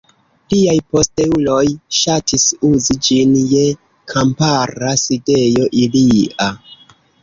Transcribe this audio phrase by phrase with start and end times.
[0.53, 1.59] Liaj posteuloj
[1.99, 3.69] ŝatis uzi ĝin je
[4.17, 6.55] kampara sidejo ilia.